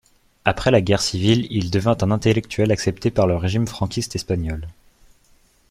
[0.45, 4.67] Après la guerre civile il devint un intellectuel accepté par le régime franquiste espagnol.